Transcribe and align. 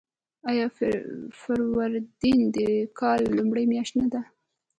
آیا 0.49 0.67
فروردین 1.41 2.39
د 2.55 2.57
کال 2.99 3.21
لومړۍ 3.37 3.65
میاشت 3.71 3.93
نه 4.01 4.07
ده؟ 4.13 4.21